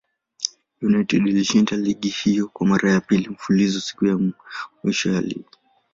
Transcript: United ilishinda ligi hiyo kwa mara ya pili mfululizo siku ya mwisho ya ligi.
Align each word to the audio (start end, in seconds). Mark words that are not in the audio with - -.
United 0.81 1.27
ilishinda 1.27 1.77
ligi 1.77 2.09
hiyo 2.09 2.47
kwa 2.47 2.67
mara 2.67 2.91
ya 2.91 3.01
pili 3.01 3.29
mfululizo 3.29 3.79
siku 3.79 4.05
ya 4.05 4.19
mwisho 4.83 5.13
ya 5.13 5.21
ligi. 5.21 5.45